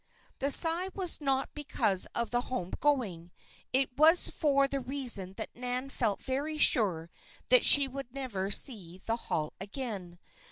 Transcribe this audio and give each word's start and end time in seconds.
The 0.39 0.49
sigh 0.49 0.89
was 0.95 1.21
not 1.21 1.53
because 1.53 2.07
of 2.15 2.31
the 2.31 2.41
home 2.41 2.71
going. 2.79 3.29
It 3.71 3.95
was 3.95 4.29
for 4.29 4.67
the 4.67 4.79
reason 4.79 5.33
that 5.33 5.55
Nan 5.55 5.91
felt 5.91 6.23
very 6.23 6.57
sure 6.57 7.11
that 7.49 7.63
she 7.63 7.87
would 7.87 8.11
never 8.11 8.49
see 8.49 8.97
the 9.05 9.15
Hall 9.17 9.53
again. 9.61 10.17